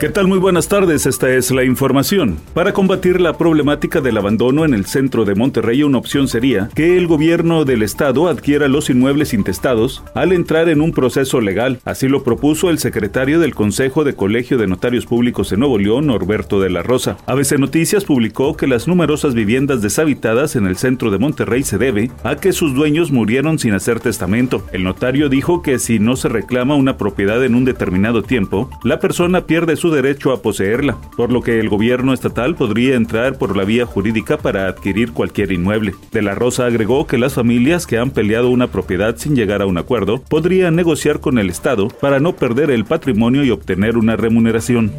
[0.00, 0.28] ¿Qué tal?
[0.28, 2.38] Muy buenas tardes, esta es la información.
[2.54, 6.96] Para combatir la problemática del abandono en el centro de Monterrey, una opción sería que
[6.96, 11.80] el gobierno del estado adquiera los inmuebles intestados al entrar en un proceso legal.
[11.84, 16.06] Así lo propuso el secretario del Consejo de Colegio de Notarios Públicos en Nuevo León,
[16.06, 17.16] Norberto de la Rosa.
[17.26, 22.12] ABC Noticias publicó que las numerosas viviendas deshabitadas en el centro de Monterrey se debe
[22.22, 24.64] a que sus dueños murieron sin hacer testamento.
[24.70, 29.00] El notario dijo que si no se reclama una propiedad en un determinado tiempo, la
[29.00, 33.56] persona pierde su derecho a poseerla, por lo que el gobierno estatal podría entrar por
[33.56, 35.94] la vía jurídica para adquirir cualquier inmueble.
[36.12, 39.66] De la Rosa agregó que las familias que han peleado una propiedad sin llegar a
[39.66, 44.16] un acuerdo podrían negociar con el Estado para no perder el patrimonio y obtener una
[44.16, 44.92] remuneración.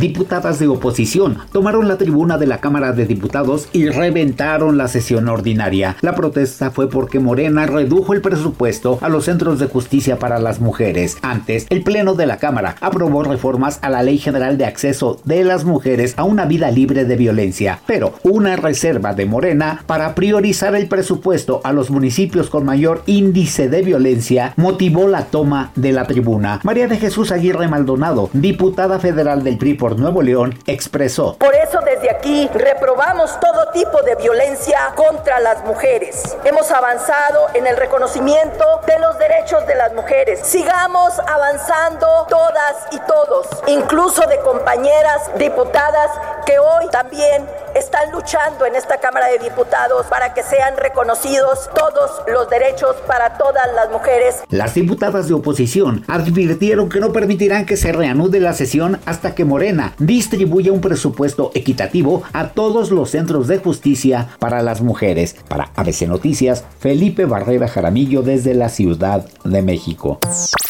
[0.00, 5.26] Diputadas de oposición tomaron la tribuna de la Cámara de Diputados y reventaron la sesión
[5.26, 5.96] ordinaria.
[6.02, 10.60] La protesta fue porque Morena redujo el presupuesto a los centros de justicia para las
[10.60, 11.16] mujeres.
[11.22, 15.44] Antes, el Pleno de la Cámara aprobó reformas a la Ley General de Acceso de
[15.44, 20.74] las Mujeres a una vida libre de violencia, pero una reserva de Morena para priorizar
[20.74, 26.06] el presupuesto a los municipios con mayor índice de violencia motivó la toma de la
[26.06, 26.60] tribuna.
[26.64, 31.36] María de Jesús Aguirre Maldonado, diputada federal del PRI por Nuevo León, expresó.
[31.38, 36.36] Por eso desde aquí reprobamos todo tipo de violencia contra las mujeres.
[36.44, 40.40] Hemos avanzado en el reconocimiento de los derechos de las mujeres.
[40.42, 46.10] Sigamos avanzando todas y todos, incluso de compañeras diputadas
[46.44, 47.46] que hoy también
[47.78, 53.36] están luchando en esta Cámara de Diputados para que sean reconocidos todos los derechos para
[53.36, 54.36] todas las mujeres.
[54.48, 59.44] Las diputadas de oposición advirtieron que no permitirán que se reanude la sesión hasta que
[59.44, 65.36] Morena distribuya un presupuesto equitativo a todos los centros de justicia para las mujeres.
[65.48, 70.18] Para ABC Noticias, Felipe Barrera Jaramillo desde la Ciudad de México.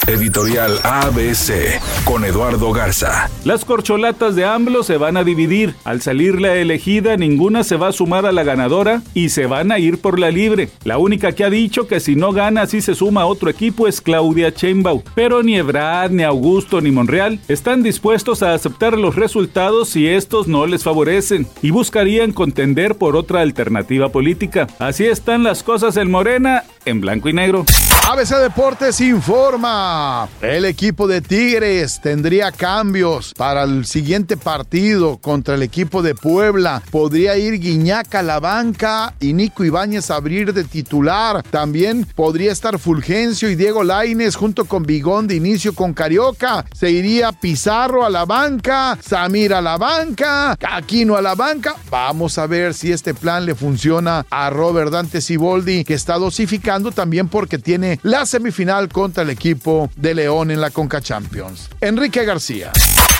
[0.06, 3.28] Editorial ABC con Eduardo Garza.
[3.44, 5.74] Las corcholatas de AMLO se van a dividir.
[5.84, 9.70] Al salir la elegida, ninguna se va a sumar a la ganadora y se van
[9.70, 10.70] a ir por la libre.
[10.84, 13.86] La única que ha dicho que si no gana así se suma a otro equipo
[13.86, 15.02] es Claudia Sheinbaum.
[15.14, 20.48] Pero ni Ebrard, ni Augusto, ni Monreal están dispuestos a aceptar los resultados si estos
[20.48, 24.66] no les favorecen y buscarían contender por otra alternativa política.
[24.78, 27.64] Así están las cosas en Morena en blanco y negro.
[28.08, 30.28] ABC Deportes informa.
[30.40, 36.84] El equipo de Tigres tendría cambios para el siguiente partido contra el equipo de Puebla.
[36.92, 41.42] Podría ir Guiñaca a la banca y Nico Ibáñez a abrir de titular.
[41.50, 46.64] También podría estar Fulgencio y Diego Laines junto con Bigón de inicio con Carioca.
[46.72, 51.74] Se iría Pizarro a la banca, Samir a la banca, Aquino a la banca.
[51.90, 56.92] Vamos a ver si este plan le funciona a Robert Dante Siboldi, que está dosificando
[56.92, 57.58] también porque
[58.02, 61.68] la semifinal contra el equipo de León en la Conca Champions.
[61.80, 62.72] Enrique García.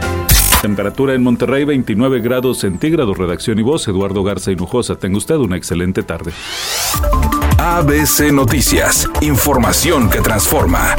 [0.62, 3.18] Temperatura en Monterrey 29 grados centígrados.
[3.18, 4.96] Redacción y voz Eduardo Garza Hinojosa.
[4.96, 6.32] Tenga usted una excelente tarde.
[7.60, 9.10] ABC Noticias.
[9.22, 10.96] Información que transforma.